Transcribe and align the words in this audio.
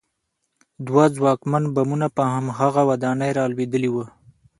دوه 0.87 1.05
ځواکمن 1.17 1.63
بمونه 1.75 2.07
په 2.15 2.23
هماغه 2.33 2.81
ودانۍ 2.89 3.31
رالوېدلي 3.39 3.89
وو 3.91 4.05